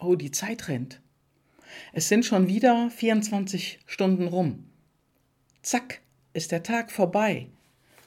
Oh, 0.00 0.16
die 0.16 0.30
Zeit 0.30 0.68
rennt. 0.68 0.98
Es 1.92 2.08
sind 2.08 2.24
schon 2.24 2.48
wieder 2.48 2.90
24 2.90 3.80
Stunden 3.84 4.28
rum. 4.28 4.64
Zack, 5.60 6.00
ist 6.32 6.52
der 6.52 6.62
Tag 6.62 6.90
vorbei 6.90 7.48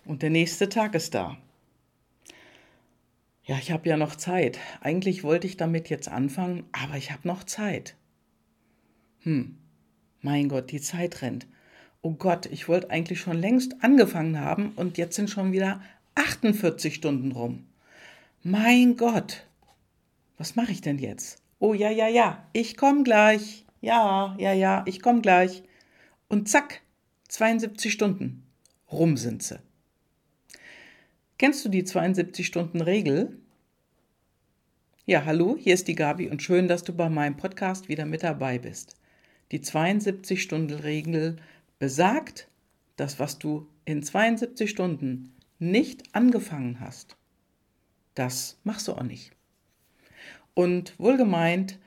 und 0.04 0.24
der 0.24 0.32
nächste 0.32 0.70
Tag 0.70 0.96
ist 0.96 1.14
da. 1.14 1.38
Ja, 3.46 3.58
ich 3.58 3.72
habe 3.72 3.88
ja 3.88 3.96
noch 3.96 4.16
Zeit. 4.16 4.58
Eigentlich 4.82 5.24
wollte 5.24 5.46
ich 5.46 5.56
damit 5.56 5.90
jetzt 5.90 6.08
anfangen, 6.10 6.64
aber 6.72 6.98
ich 6.98 7.12
habe 7.12 7.28
noch 7.28 7.44
Zeit. 7.44 7.96
Hm, 9.22 9.58
mein 10.22 10.50
Gott, 10.50 10.72
die 10.72 10.82
Zeit 10.82 11.22
rennt. 11.22 11.46
Oh 12.02 12.14
Gott, 12.14 12.48
ich 12.48 12.68
wollte 12.68 12.90
eigentlich 12.90 13.20
schon 13.20 13.38
längst 13.38 13.84
angefangen 13.84 14.40
haben 14.40 14.72
und 14.78 14.98
jetzt 14.98 15.16
sind 15.16 15.30
schon 15.30 15.52
wieder 15.52 15.80
48 16.16 16.96
Stunden 16.96 17.34
rum. 17.34 17.68
Mein 18.42 18.98
Gott, 18.98 19.46
was 20.40 20.56
mache 20.56 20.72
ich 20.72 20.82
denn 20.82 20.98
jetzt? 20.98 21.43
Oh 21.64 21.74
ja, 21.74 21.90
ja, 21.90 22.10
ja, 22.10 22.46
ich 22.52 22.76
komme 22.76 23.04
gleich. 23.04 23.66
Ja, 23.80 24.36
ja, 24.38 24.52
ja, 24.52 24.84
ich 24.86 25.02
komme 25.02 25.22
gleich. 25.22 25.64
Und 26.28 26.50
zack, 26.50 26.82
72 27.30 27.94
Stunden. 27.94 28.46
Rum 28.92 29.16
sind 29.16 29.44
sie. 29.44 29.62
Kennst 31.38 31.64
du 31.64 31.70
die 31.70 31.84
72-Stunden-Regel? 31.84 33.40
Ja, 35.06 35.24
hallo, 35.24 35.56
hier 35.58 35.74
ist 35.74 35.88
die 35.88 35.96
Gabi 35.96 36.28
und 36.28 36.44
schön, 36.44 36.68
dass 36.68 36.84
du 36.84 36.92
bei 36.92 37.08
meinem 37.08 37.38
Podcast 37.38 37.88
wieder 37.88 38.06
mit 38.06 38.24
dabei 38.24 38.60
bist. 38.60 38.98
Die 39.54 39.62
72-Stunden-Regel 39.62 41.38
besagt, 41.80 42.50
dass 42.98 43.20
was 43.20 43.40
du 43.40 43.70
in 43.86 44.04
72 44.04 44.70
Stunden 44.70 45.34
nicht 45.60 46.14
angefangen 46.14 46.82
hast, 46.82 47.16
das 48.16 48.60
machst 48.66 48.90
du 48.90 48.96
auch 48.96 49.04
nicht. 49.04 49.32
Und 50.54 50.98
wohlgemeint, 51.00 51.80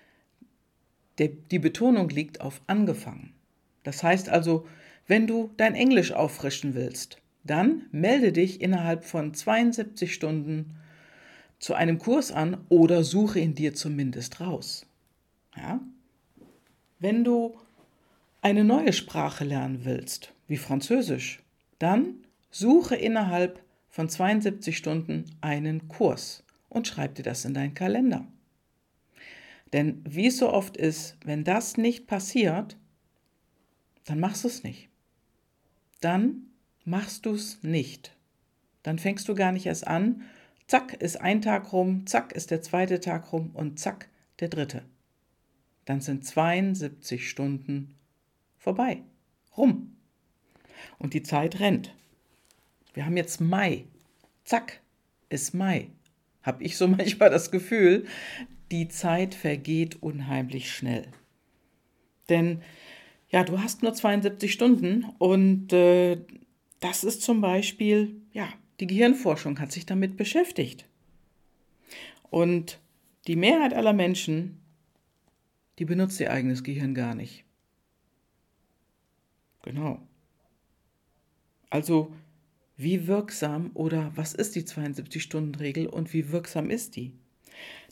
die 1.19 1.59
Betonung 1.59 2.09
liegt 2.09 2.41
auf 2.41 2.61
angefangen. 2.67 3.33
Das 3.85 4.03
heißt 4.03 4.29
also, 4.29 4.67
wenn 5.07 5.27
du 5.27 5.51
dein 5.57 5.75
Englisch 5.75 6.13
auffrischen 6.13 6.75
willst, 6.75 7.19
dann 7.45 7.87
melde 7.93 8.33
dich 8.33 8.61
innerhalb 8.61 9.05
von 9.05 9.33
72 9.33 10.13
Stunden 10.13 10.75
zu 11.59 11.75
einem 11.75 11.99
Kurs 11.99 12.33
an 12.33 12.59
oder 12.69 13.05
suche 13.05 13.39
ihn 13.39 13.55
dir 13.55 13.75
zumindest 13.75 14.41
raus. 14.41 14.87
Ja? 15.57 15.81
Wenn 16.99 17.25
du 17.25 17.57
eine 18.43 18.65
neue 18.65 18.93
Sprache 18.93 19.45
lernen 19.45 19.85
willst, 19.85 20.33
wie 20.49 20.57
Französisch, 20.57 21.43
dann 21.79 22.17
suche 22.51 22.97
innerhalb 22.97 23.63
von 23.89 24.09
72 24.09 24.77
Stunden 24.77 25.25
einen 25.41 25.89
Kurs 25.89 26.43
und 26.69 26.87
schreib 26.87 27.15
dir 27.15 27.23
das 27.23 27.45
in 27.45 27.55
deinen 27.55 27.75
Kalender. 27.75 28.27
Denn 29.73 30.03
wie 30.09 30.29
es 30.29 30.39
so 30.39 30.53
oft 30.53 30.77
ist, 30.77 31.17
wenn 31.25 31.45
das 31.45 31.77
nicht 31.77 32.07
passiert, 32.07 32.77
dann 34.05 34.21
machst 34.21 34.45
du 34.45 34.49
es 34.49 34.63
nicht. 34.63 34.89
Dann 36.01 36.47
machst 36.85 37.27
du 37.27 37.35
es 37.35 37.63
nicht. 37.63 38.17
Dann 38.83 38.99
fängst 38.99 39.29
du 39.29 39.35
gar 39.35 39.53
nicht 39.53 39.67
erst 39.67 39.87
an. 39.87 40.23
Zack, 40.69 40.95
ist 40.95 41.21
ein 41.21 41.43
Tag 41.43 41.73
rum, 41.73 42.07
zack, 42.07 42.33
ist 42.33 42.51
der 42.51 42.63
zweite 42.63 43.01
Tag 43.01 43.33
rum 43.33 43.51
und 43.55 43.79
zack, 43.79 44.09
der 44.41 44.49
dritte. 44.49 44.85
Dann 45.85 46.01
sind 46.01 46.25
72 46.25 47.29
Stunden 47.29 47.95
vorbei. 48.59 49.03
Rum. 49.57 49.97
Und 50.99 51.15
die 51.15 51.23
Zeit 51.23 51.61
rennt. 51.61 51.95
Wir 52.95 53.07
haben 53.07 53.17
jetzt 53.17 53.41
Mai. 53.41 53.85
Zack, 54.45 54.81
ist 55.29 55.55
Mai. 55.55 55.91
Habe 56.43 56.63
ich 56.65 56.77
so 56.77 56.89
manchmal 56.89 57.31
das 57.31 57.51
Gefühl, 57.51 58.07
die 58.71 58.89
Zeit 58.89 59.35
vergeht 59.35 60.03
unheimlich 60.03 60.73
schnell. 60.73 61.09
Denn 62.29 62.63
ja, 63.29 63.45
du 63.45 63.61
hast 63.61 63.83
nur 63.83 63.95
72 63.95 64.53
Stunden 64.53 65.05
und 65.19 65.73
äh, 65.73 66.19
das 66.81 67.05
ist 67.05 67.23
zum 67.23 67.41
Beispiel, 67.41 68.21
ja, 68.33 68.49
die 68.81 68.87
Gehirnforschung 68.87 69.59
hat 69.59 69.73
sich 69.73 69.87
damit 69.87 70.17
beschäftigt. 70.17 70.87
Und 72.31 72.81
die 73.27 73.37
Mehrheit 73.37 73.73
aller 73.73 73.93
Menschen, 73.93 74.61
die 75.79 75.85
benutzt 75.85 76.21
ihr 76.21 76.31
eigenes 76.33 76.63
Gehirn 76.63 76.95
gar 76.95 77.15
nicht. 77.15 77.45
Genau. 79.63 80.01
Also, 81.71 82.13
wie 82.77 83.07
wirksam 83.07 83.71
oder 83.75 84.13
was 84.15 84.35
ist 84.35 84.55
die 84.55 84.63
72-Stunden-Regel 84.63 85.87
und 85.87 86.13
wie 86.13 86.31
wirksam 86.31 86.71
ist 86.71 86.95
die? 86.97 87.13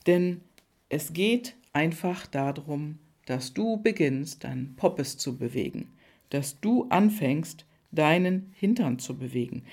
Denn 0.07 0.43
es 0.89 1.13
geht 1.13 1.57
einfach 1.73 2.27
darum, 2.27 2.99
dass 3.27 3.55
du 3.55 3.79
beginnst, 3.79 4.45
deinen 4.45 4.77
Poppes 4.77 5.17
zu 5.17 5.39
bewegen, 5.39 5.93
dass 6.31 6.61
du 6.61 6.87
anfängst, 6.91 7.67
deinen 7.91 8.53
Hintern 8.59 8.99
zu 8.99 9.17
bewegen, 9.17 9.65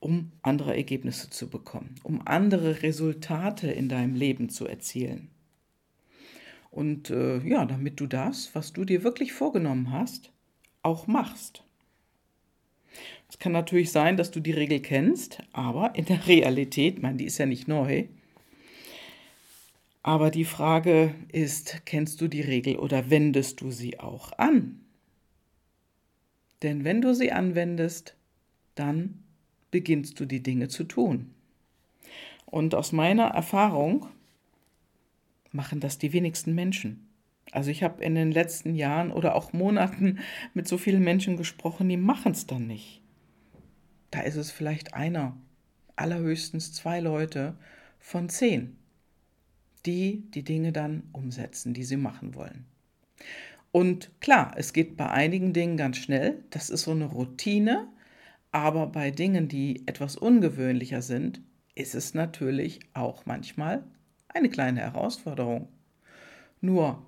um 0.00 0.32
andere 0.42 0.76
Ergebnisse 0.76 1.30
zu 1.30 1.48
bekommen, 1.48 1.96
um 2.02 2.22
andere 2.26 2.82
Resultate 2.82 3.70
in 3.70 3.88
deinem 3.88 4.14
Leben 4.14 4.48
zu 4.48 4.66
erzielen. 4.66 5.28
Und 6.70 7.10
äh, 7.10 7.38
ja, 7.38 7.64
damit 7.64 7.98
du 7.98 8.06
das, 8.06 8.54
was 8.54 8.72
du 8.72 8.84
dir 8.84 9.02
wirklich 9.02 9.32
vorgenommen 9.32 9.90
hast, 9.90 10.30
auch 10.82 11.06
machst. 11.06 11.64
Es 13.28 13.38
kann 13.38 13.52
natürlich 13.52 13.90
sein, 13.90 14.16
dass 14.16 14.30
du 14.30 14.40
die 14.40 14.52
Regel 14.52 14.80
kennst, 14.80 15.42
aber 15.52 15.94
in 15.94 16.04
der 16.04 16.26
Realität, 16.26 17.02
man, 17.02 17.18
die 17.18 17.24
ist 17.24 17.38
ja 17.38 17.46
nicht 17.46 17.68
neu. 17.68 18.04
Aber 20.02 20.30
die 20.30 20.44
Frage 20.44 21.14
ist, 21.32 21.82
kennst 21.84 22.20
du 22.20 22.28
die 22.28 22.40
Regel 22.40 22.76
oder 22.76 23.10
wendest 23.10 23.60
du 23.60 23.70
sie 23.70 23.98
auch 23.98 24.32
an? 24.38 24.80
Denn 26.62 26.84
wenn 26.84 27.00
du 27.00 27.14
sie 27.14 27.32
anwendest, 27.32 28.16
dann 28.74 29.22
beginnst 29.70 30.18
du 30.18 30.24
die 30.24 30.42
Dinge 30.42 30.68
zu 30.68 30.84
tun. 30.84 31.34
Und 32.46 32.74
aus 32.74 32.92
meiner 32.92 33.26
Erfahrung 33.26 34.08
machen 35.52 35.80
das 35.80 35.98
die 35.98 36.12
wenigsten 36.12 36.54
Menschen. 36.54 37.08
Also 37.52 37.70
ich 37.70 37.82
habe 37.82 38.02
in 38.02 38.14
den 38.14 38.32
letzten 38.32 38.74
Jahren 38.74 39.10
oder 39.10 39.34
auch 39.34 39.52
Monaten 39.52 40.18
mit 40.54 40.68
so 40.68 40.78
vielen 40.78 41.02
Menschen 41.02 41.36
gesprochen, 41.36 41.88
die 41.88 41.96
machen 41.96 42.32
es 42.32 42.46
dann 42.46 42.66
nicht. 42.66 43.02
Da 44.10 44.20
ist 44.20 44.36
es 44.36 44.50
vielleicht 44.50 44.94
einer, 44.94 45.36
allerhöchstens 45.96 46.72
zwei 46.72 47.00
Leute 47.00 47.56
von 47.98 48.28
zehn, 48.28 48.76
die 49.82 50.30
die 50.30 50.44
Dinge 50.44 50.72
dann 50.72 51.04
umsetzen, 51.12 51.74
die 51.74 51.84
sie 51.84 51.96
machen 51.96 52.34
wollen. 52.34 52.66
Und 53.72 54.10
klar, 54.20 54.54
es 54.56 54.72
geht 54.72 54.96
bei 54.96 55.10
einigen 55.10 55.52
Dingen 55.52 55.76
ganz 55.76 55.98
schnell, 55.98 56.42
das 56.50 56.70
ist 56.70 56.82
so 56.82 56.92
eine 56.92 57.04
Routine, 57.04 57.88
aber 58.50 58.86
bei 58.86 59.10
Dingen, 59.10 59.48
die 59.48 59.86
etwas 59.86 60.16
ungewöhnlicher 60.16 61.02
sind, 61.02 61.42
ist 61.74 61.94
es 61.94 62.14
natürlich 62.14 62.80
auch 62.94 63.26
manchmal 63.26 63.84
eine 64.28 64.48
kleine 64.48 64.80
Herausforderung. 64.80 65.68
Nur 66.60 67.06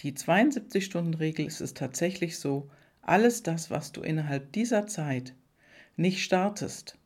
die 0.00 0.12
72-Stunden-Regel 0.12 1.46
ist 1.46 1.60
es 1.60 1.74
tatsächlich 1.74 2.38
so, 2.38 2.70
alles 3.02 3.42
das, 3.42 3.70
was 3.70 3.92
du 3.92 4.00
innerhalb 4.00 4.52
dieser 4.52 4.86
Zeit 4.86 5.34
nicht 5.96 6.22
startest, 6.22 6.98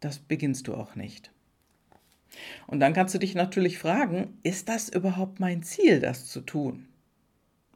das 0.00 0.18
beginnst 0.18 0.66
du 0.66 0.74
auch 0.74 0.96
nicht. 0.96 1.33
Und 2.66 2.80
dann 2.80 2.92
kannst 2.92 3.14
du 3.14 3.18
dich 3.18 3.34
natürlich 3.34 3.78
fragen, 3.78 4.38
ist 4.42 4.68
das 4.68 4.88
überhaupt 4.88 5.40
mein 5.40 5.62
Ziel, 5.62 6.00
das 6.00 6.26
zu 6.26 6.40
tun? 6.40 6.88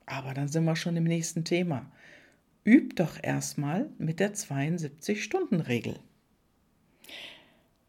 Aber 0.07 0.35
dann 0.35 0.49
sind 0.49 0.65
wir 0.65 0.77
schon 0.77 0.97
im 0.97 1.05
nächsten 1.05 1.45
Thema. 1.45 1.91
Üb 2.65 2.97
doch 2.97 3.19
erstmal 3.23 3.89
mit 3.99 4.21
der 4.21 4.35
72-Stunden-Regel. 4.35 5.99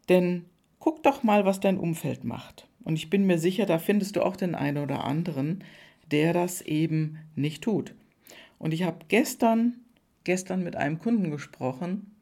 Denn 0.08 0.44
guck 0.78 1.02
doch 1.02 1.22
mal, 1.22 1.44
was 1.44 1.60
dein 1.60 1.78
Umfeld 1.78 2.24
macht. 2.24 2.66
Und 2.84 2.96
ich 2.96 3.10
bin 3.10 3.26
mir 3.26 3.38
sicher, 3.38 3.66
da 3.66 3.78
findest 3.78 4.16
du 4.16 4.22
auch 4.22 4.36
den 4.36 4.54
einen 4.54 4.78
oder 4.78 5.04
anderen, 5.04 5.64
der 6.10 6.32
das 6.32 6.62
eben 6.62 7.18
nicht 7.36 7.62
tut. 7.62 7.94
Und 8.58 8.74
ich 8.74 8.82
habe 8.82 9.04
gestern, 9.08 9.76
gestern 10.24 10.62
mit 10.62 10.76
einem 10.76 10.98
Kunden 10.98 11.30
gesprochen, 11.30 12.14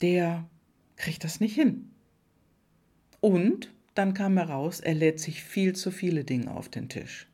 der 0.00 0.44
kriegt 0.96 1.24
das 1.24 1.40
nicht 1.40 1.54
hin. 1.54 1.91
Und 3.22 3.72
dann 3.94 4.14
kam 4.14 4.36
heraus, 4.36 4.80
er 4.80 4.94
lädt 4.94 5.20
sich 5.20 5.44
viel 5.44 5.74
zu 5.76 5.92
viele 5.92 6.24
Dinge 6.24 6.50
auf 6.50 6.68
den 6.68 6.88
Tisch. 6.88 7.28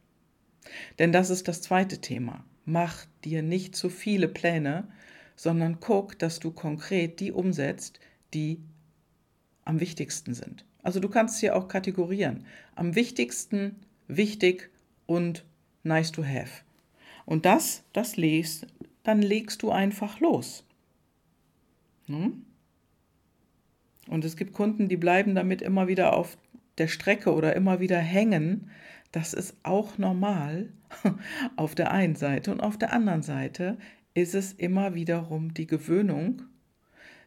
Denn 0.98 1.12
das 1.12 1.30
ist 1.30 1.48
das 1.48 1.62
zweite 1.62 2.02
Thema. 2.02 2.44
Mach 2.66 3.06
dir 3.24 3.42
nicht 3.42 3.74
zu 3.74 3.88
viele 3.88 4.28
Pläne, 4.28 4.86
sondern 5.34 5.80
guck, 5.80 6.18
dass 6.18 6.40
du 6.40 6.50
konkret 6.50 7.20
die 7.20 7.32
umsetzt, 7.32 8.00
die 8.34 8.60
am 9.64 9.80
wichtigsten 9.80 10.34
sind. 10.34 10.66
Also 10.82 11.00
du 11.00 11.08
kannst 11.08 11.38
sie 11.38 11.50
auch 11.50 11.68
kategorieren. 11.68 12.44
Am 12.74 12.94
wichtigsten, 12.94 13.76
wichtig 14.08 14.70
und 15.06 15.46
nice 15.84 16.12
to 16.12 16.22
have. 16.22 16.64
Und 17.24 17.46
das, 17.46 17.82
das 17.94 18.16
legst, 18.16 18.66
dann 19.04 19.22
legst 19.22 19.62
du 19.62 19.70
einfach 19.70 20.20
los. 20.20 20.64
Hm? 22.08 22.37
Und 24.18 24.24
es 24.24 24.34
gibt 24.34 24.52
Kunden, 24.52 24.88
die 24.88 24.96
bleiben 24.96 25.36
damit 25.36 25.62
immer 25.62 25.86
wieder 25.86 26.12
auf 26.12 26.38
der 26.76 26.88
Strecke 26.88 27.32
oder 27.32 27.54
immer 27.54 27.78
wieder 27.78 28.00
hängen, 28.00 28.68
das 29.12 29.32
ist 29.32 29.54
auch 29.62 29.96
normal 29.96 30.70
auf 31.56 31.76
der 31.76 31.92
einen 31.92 32.16
Seite. 32.16 32.50
Und 32.50 32.60
auf 32.60 32.76
der 32.76 32.92
anderen 32.92 33.22
Seite 33.22 33.78
ist 34.14 34.34
es 34.34 34.52
immer 34.52 34.96
wiederum 34.96 35.54
die 35.54 35.68
Gewöhnung, 35.68 36.42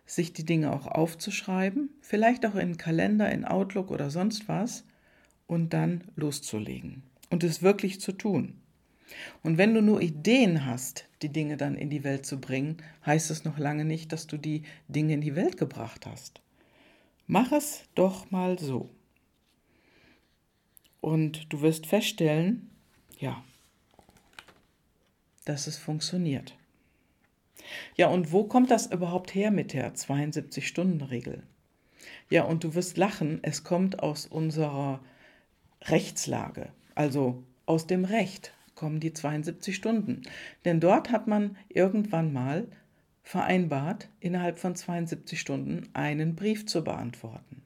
sich 0.06 0.34
die 0.34 0.44
Dinge 0.44 0.74
auch 0.74 0.86
aufzuschreiben, 0.86 1.92
vielleicht 2.02 2.46
auch 2.46 2.56
in 2.56 2.76
Kalender, 2.76 3.32
in 3.32 3.46
Outlook 3.46 3.90
oder 3.90 4.10
sonst 4.10 4.50
was, 4.50 4.84
und 5.48 5.72
dann 5.72 6.04
loszulegen 6.18 7.04
und 7.30 7.46
es 7.46 7.62
wirklich 7.62 8.02
zu 8.02 8.12
tun. 8.12 8.56
Und 9.44 9.58
wenn 9.58 9.74
du 9.74 9.82
nur 9.82 10.02
Ideen 10.02 10.66
hast, 10.66 11.08
die 11.22 11.30
Dinge 11.30 11.56
dann 11.56 11.76
in 11.76 11.90
die 11.90 12.04
Welt 12.04 12.26
zu 12.26 12.42
bringen, 12.42 12.76
heißt 13.06 13.32
es 13.32 13.46
noch 13.46 13.58
lange 13.58 13.86
nicht, 13.86 14.12
dass 14.12 14.28
du 14.28 14.36
die 14.36 14.64
Dinge 14.90 15.14
in 15.14 15.22
die 15.22 15.38
Welt 15.38 15.56
gebracht 15.56 16.06
hast. 16.06 16.42
Mach 17.34 17.54
es 17.54 17.86
doch 17.96 18.30
mal 18.30 18.60
so. 18.60 18.90
Und 21.00 21.54
du 21.54 21.62
wirst 21.62 21.86
feststellen, 21.88 22.70
ja, 23.20 23.42
dass 25.46 25.66
es 25.66 25.78
funktioniert. 25.78 26.58
Ja, 27.96 28.08
und 28.10 28.34
wo 28.34 28.44
kommt 28.44 28.70
das 28.70 28.88
überhaupt 28.88 29.34
her 29.34 29.50
mit 29.50 29.72
der 29.72 29.96
72-Stunden-Regel? 29.96 31.44
Ja, 32.30 32.44
und 32.44 32.66
du 32.66 32.76
wirst 32.76 32.98
lachen, 32.98 33.40
es 33.44 33.64
kommt 33.64 34.04
aus 34.04 34.26
unserer 34.26 35.00
Rechtslage, 35.84 36.74
also 36.96 37.46
aus 37.66 37.88
dem 37.88 38.04
Recht 38.04 38.52
kommen 38.76 39.00
die 39.00 39.14
72 39.14 39.74
Stunden. 39.74 40.24
Denn 40.66 40.82
dort 40.82 41.12
hat 41.12 41.28
man 41.28 41.56
irgendwann 41.70 42.34
mal 42.34 42.68
vereinbart, 43.32 44.10
innerhalb 44.20 44.60
von 44.60 44.76
72 44.76 45.40
Stunden 45.40 45.88
einen 45.94 46.36
Brief 46.36 46.66
zu 46.66 46.84
beantworten. 46.84 47.62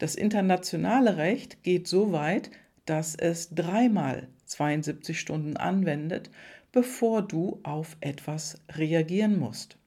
Das 0.00 0.16
internationale 0.16 1.18
Recht 1.18 1.62
geht 1.62 1.86
so 1.86 2.10
weit, 2.10 2.50
dass 2.84 3.14
es 3.14 3.54
dreimal 3.54 4.26
72 4.46 5.20
Stunden 5.20 5.56
anwendet, 5.56 6.30
bevor 6.72 7.22
du 7.22 7.60
auf 7.62 7.96
etwas 8.00 8.60
reagieren 8.72 9.38
musst. 9.38 9.78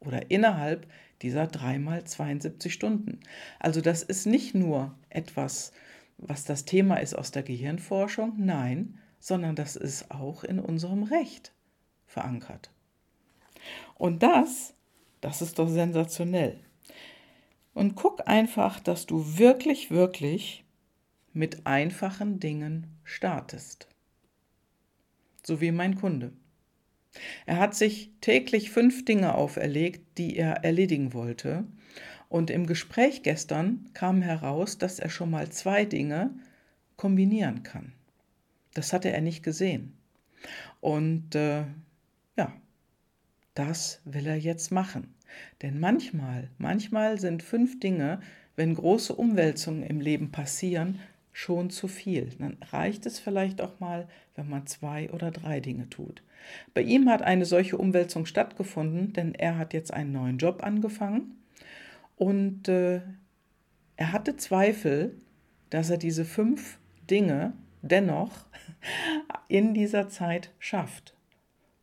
Oder 0.00 0.30
innerhalb 0.30 0.86
dieser 1.20 1.46
dreimal 1.46 2.04
72 2.04 2.72
Stunden. 2.72 3.20
Also 3.58 3.82
das 3.82 4.02
ist 4.02 4.24
nicht 4.24 4.54
nur 4.54 4.94
etwas, 5.10 5.72
was 6.16 6.44
das 6.44 6.64
Thema 6.64 6.96
ist 6.96 7.12
aus 7.12 7.32
der 7.32 7.42
Gehirnforschung, 7.42 8.32
nein, 8.38 8.98
sondern 9.20 9.56
das 9.56 9.76
ist 9.76 10.10
auch 10.10 10.42
in 10.42 10.58
unserem 10.58 11.02
Recht 11.02 11.52
verankert. 12.06 12.70
Und 13.94 14.22
das, 14.22 14.74
das 15.20 15.42
ist 15.42 15.58
doch 15.58 15.68
sensationell. 15.68 16.58
Und 17.74 17.94
guck 17.94 18.26
einfach, 18.28 18.80
dass 18.80 19.06
du 19.06 19.38
wirklich, 19.38 19.90
wirklich 19.90 20.64
mit 21.32 21.66
einfachen 21.66 22.38
Dingen 22.40 22.86
startest. 23.04 23.88
So 25.42 25.60
wie 25.60 25.72
mein 25.72 25.96
Kunde. 25.96 26.32
Er 27.46 27.58
hat 27.58 27.74
sich 27.74 28.10
täglich 28.20 28.70
fünf 28.70 29.04
Dinge 29.04 29.34
auferlegt, 29.34 30.18
die 30.18 30.36
er 30.36 30.64
erledigen 30.64 31.12
wollte. 31.12 31.64
Und 32.28 32.50
im 32.50 32.66
Gespräch 32.66 33.22
gestern 33.22 33.90
kam 33.92 34.22
heraus, 34.22 34.78
dass 34.78 34.98
er 34.98 35.10
schon 35.10 35.30
mal 35.30 35.50
zwei 35.50 35.84
Dinge 35.84 36.30
kombinieren 36.96 37.62
kann. 37.62 37.92
Das 38.74 38.92
hatte 38.92 39.10
er 39.10 39.20
nicht 39.20 39.42
gesehen. 39.42 39.94
Und 40.80 41.34
äh, 41.34 41.64
ja, 42.36 42.52
das 43.54 44.00
will 44.04 44.26
er 44.26 44.36
jetzt 44.36 44.70
machen. 44.70 45.14
Denn 45.62 45.80
manchmal, 45.80 46.48
manchmal 46.58 47.18
sind 47.18 47.42
fünf 47.42 47.80
Dinge, 47.80 48.20
wenn 48.56 48.74
große 48.74 49.14
Umwälzungen 49.14 49.82
im 49.82 50.00
Leben 50.00 50.30
passieren, 50.30 51.00
schon 51.32 51.70
zu 51.70 51.88
viel. 51.88 52.30
Dann 52.38 52.58
reicht 52.70 53.06
es 53.06 53.18
vielleicht 53.18 53.60
auch 53.60 53.80
mal, 53.80 54.08
wenn 54.36 54.48
man 54.48 54.66
zwei 54.66 55.10
oder 55.10 55.30
drei 55.30 55.60
Dinge 55.60 55.88
tut. 55.88 56.22
Bei 56.74 56.82
ihm 56.82 57.08
hat 57.08 57.22
eine 57.22 57.46
solche 57.46 57.78
Umwälzung 57.78 58.26
stattgefunden, 58.26 59.12
denn 59.12 59.34
er 59.34 59.56
hat 59.56 59.72
jetzt 59.72 59.92
einen 59.92 60.12
neuen 60.12 60.38
Job 60.38 60.62
angefangen 60.62 61.36
und 62.16 62.68
äh, 62.68 63.00
er 63.96 64.12
hatte 64.12 64.36
Zweifel, 64.36 65.16
dass 65.70 65.90
er 65.90 65.98
diese 65.98 66.24
fünf 66.24 66.78
Dinge 67.10 67.52
dennoch 67.82 68.46
in 69.48 69.74
dieser 69.74 70.08
Zeit 70.08 70.52
schafft. 70.58 71.14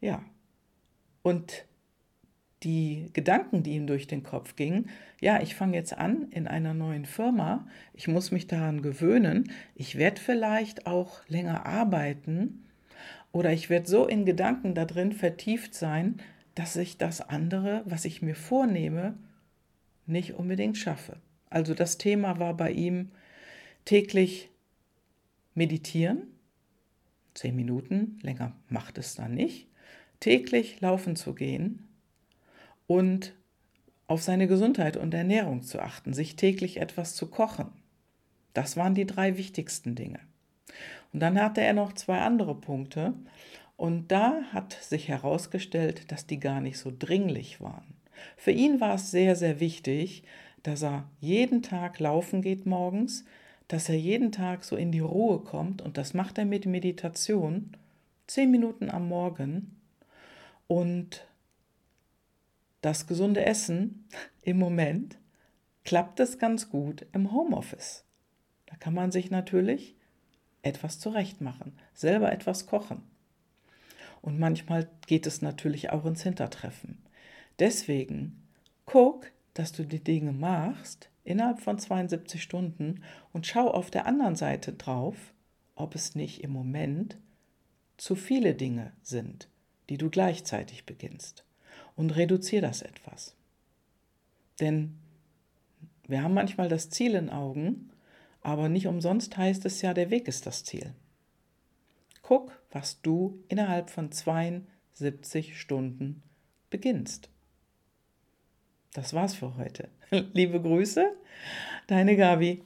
Ja. 0.02 0.24
Und 1.30 1.68
die 2.64 3.12
Gedanken, 3.14 3.62
die 3.62 3.76
ihm 3.76 3.86
durch 3.86 4.08
den 4.08 4.24
Kopf 4.24 4.56
gingen, 4.56 4.90
ja, 5.22 5.40
ich 5.44 5.54
fange 5.54 5.78
jetzt 5.78 5.96
an 5.96 6.32
in 6.32 6.48
einer 6.48 6.74
neuen 6.74 7.06
Firma, 7.06 7.68
ich 7.94 8.08
muss 8.08 8.32
mich 8.32 8.48
daran 8.48 8.82
gewöhnen, 8.82 9.52
ich 9.76 9.96
werde 9.96 10.20
vielleicht 10.20 10.88
auch 10.88 11.22
länger 11.28 11.68
arbeiten 11.68 12.66
oder 13.32 13.54
ich 13.54 13.70
werde 13.70 13.88
so 13.88 14.08
in 14.08 14.26
Gedanken 14.26 14.74
da 14.74 14.86
drin 14.86 15.12
vertieft 15.12 15.76
sein, 15.76 16.20
dass 16.56 16.76
ich 16.76 16.98
das 16.98 17.22
andere, 17.22 17.84
was 17.86 18.06
ich 18.06 18.24
mir 18.24 18.36
vornehme, 18.36 19.16
nicht 20.08 20.34
unbedingt 20.34 20.80
schaffe. 20.80 21.18
Also 21.52 21.76
das 21.76 22.00
Thema 22.00 22.40
war 22.40 22.58
bei 22.58 22.72
ihm 22.72 23.12
täglich 23.86 24.50
meditieren, 25.54 26.24
zehn 27.36 27.56
Minuten, 27.56 28.18
länger 28.24 28.56
macht 28.68 28.98
es 28.98 29.14
dann 29.14 29.36
nicht, 29.36 29.69
täglich 30.20 30.82
laufen 30.82 31.16
zu 31.16 31.34
gehen 31.34 31.88
und 32.88 33.34
auf 34.08 34.22
seine 34.22 34.48
Gesundheit 34.48 34.98
und 34.98 35.14
Ernährung 35.14 35.62
zu 35.62 35.80
achten, 35.80 36.14
sich 36.14 36.36
täglich 36.36 36.78
etwas 36.78 37.16
zu 37.16 37.28
kochen. 37.28 37.68
Das 38.54 38.76
waren 38.76 38.96
die 38.96 39.06
drei 39.06 39.38
wichtigsten 39.38 39.96
Dinge. 39.96 40.20
Und 41.14 41.20
dann 41.20 41.40
hatte 41.40 41.62
er 41.62 41.74
noch 41.74 41.94
zwei 41.94 42.20
andere 42.20 42.56
Punkte 42.56 43.14
und 43.78 44.12
da 44.12 44.42
hat 44.52 44.74
sich 44.74 45.08
herausgestellt, 45.08 46.12
dass 46.12 46.28
die 46.28 46.40
gar 46.40 46.60
nicht 46.60 46.78
so 46.78 46.92
dringlich 46.98 47.62
waren. 47.62 47.96
Für 48.36 48.52
ihn 48.52 48.82
war 48.82 48.96
es 48.96 49.12
sehr, 49.12 49.36
sehr 49.36 49.60
wichtig, 49.60 50.24
dass 50.64 50.84
er 50.84 51.10
jeden 51.20 51.62
Tag 51.62 52.00
laufen 52.00 52.42
geht 52.42 52.66
morgens, 52.66 53.26
dass 53.68 53.88
er 53.88 53.96
jeden 53.96 54.32
Tag 54.32 54.64
so 54.64 54.76
in 54.76 54.92
die 54.92 55.00
Ruhe 55.00 55.40
kommt 55.40 55.82
und 55.82 55.98
das 55.98 56.14
macht 56.14 56.38
er 56.38 56.46
mit 56.46 56.66
Meditation, 56.66 57.78
zehn 58.28 58.52
Minuten 58.52 58.90
am 58.90 59.08
Morgen 59.08 59.79
und 60.70 61.28
das 62.82 63.08
gesunde 63.08 63.44
Essen 63.44 64.08
im 64.44 64.60
Moment 64.60 65.18
klappt 65.84 66.20
es 66.20 66.38
ganz 66.38 66.70
gut 66.70 67.08
im 67.12 67.32
Homeoffice. 67.34 68.06
Da 68.68 68.76
kann 68.76 68.94
man 68.94 69.12
sich 69.12 69.32
natürlich 69.32 69.96
etwas 70.62 71.00
zurechtmachen, 71.00 71.74
selber 71.94 72.32
etwas 72.32 72.68
kochen. 72.68 73.02
Und 74.22 74.38
manchmal 74.38 74.88
geht 75.08 75.26
es 75.26 75.42
natürlich 75.42 75.90
auch 75.90 76.06
ins 76.06 76.22
Hintertreffen. 76.22 77.00
Deswegen 77.58 78.48
guck, 78.86 79.32
dass 79.56 79.72
du 79.72 79.84
die 79.84 80.04
Dinge 80.04 80.34
machst, 80.34 81.10
innerhalb 81.24 81.62
von 81.62 81.80
72 81.80 82.44
Stunden 82.44 83.04
und 83.34 83.48
schau 83.48 83.72
auf 83.72 83.90
der 83.90 84.06
anderen 84.06 84.36
Seite 84.36 84.74
drauf, 84.74 85.34
ob 85.76 85.96
es 85.96 86.14
nicht 86.14 86.44
im 86.44 86.52
Moment 86.52 87.18
zu 87.98 88.16
viele 88.16 88.54
Dinge 88.54 88.94
sind, 89.02 89.50
die 89.90 89.98
du 89.98 90.10
gleichzeitig 90.10 90.86
beginnst. 90.86 91.44
Und 91.96 92.16
reduziere 92.16 92.62
das 92.62 92.82
etwas. 92.82 93.36
Denn 94.60 94.98
wir 96.08 96.24
haben 96.24 96.34
manchmal 96.34 96.70
das 96.70 96.90
Ziel 96.90 97.16
in 97.16 97.30
Augen, 97.30 97.90
aber 98.42 98.70
nicht 98.70 98.88
umsonst 98.88 99.38
heißt 99.38 99.66
es 99.66 99.82
ja, 99.82 99.94
der 99.94 100.10
Weg 100.10 100.28
ist 100.28 100.46
das 100.46 100.64
Ziel. 100.64 100.94
Guck, 102.22 102.62
was 102.72 103.02
du 103.02 103.44
innerhalb 103.48 103.90
von 103.90 104.12
72 104.12 105.60
Stunden 105.60 106.24
beginnst. 106.70 107.30
Das 108.94 109.14
war's 109.14 109.36
für 109.36 109.58
heute. 109.58 109.90
Liebe 110.34 110.62
Grüße, 110.62 111.12
deine 111.88 112.16
Gabi. 112.16 112.64